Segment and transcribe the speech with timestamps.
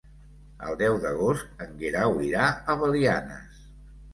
[0.69, 3.65] El deu d'agost en Guerau irà a Belianes.